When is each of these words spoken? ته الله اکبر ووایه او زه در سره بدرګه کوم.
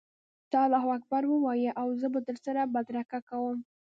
ته 0.51 0.57
الله 0.65 0.85
اکبر 0.97 1.23
ووایه 1.27 1.71
او 1.81 1.87
زه 2.01 2.07
در 2.27 2.37
سره 2.45 2.61
بدرګه 2.73 3.19
کوم. 3.29 3.57